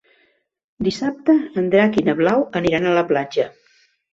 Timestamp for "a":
2.95-2.99